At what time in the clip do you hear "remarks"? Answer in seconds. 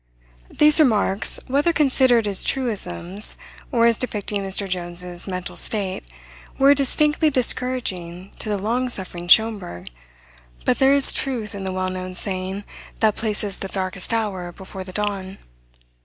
0.79-1.39